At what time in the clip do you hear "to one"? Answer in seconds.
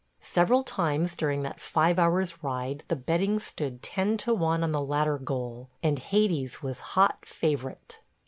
4.17-4.63